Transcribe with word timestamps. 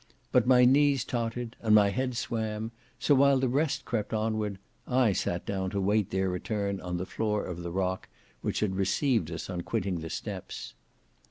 But 0.31 0.47
my 0.47 0.65
knees 0.65 1.05
tottered, 1.05 1.55
and 1.61 1.75
my 1.75 1.91
head 1.91 2.17
swam, 2.17 2.71
so 2.97 3.13
while 3.13 3.37
the 3.37 3.47
rest 3.47 3.85
crept 3.85 4.15
onward, 4.15 4.57
I 4.87 5.13
sat 5.13 5.45
down 5.45 5.69
to 5.69 5.79
wait 5.79 6.09
their 6.09 6.27
return 6.27 6.81
on 6.81 6.97
the 6.97 7.05
floor 7.05 7.45
of 7.45 7.63
rock 7.63 8.09
which 8.41 8.61
had 8.61 8.75
received 8.75 9.29
us 9.29 9.47
on 9.47 9.61
quitting 9.61 9.99
the 9.99 10.09
steps. 10.09 10.73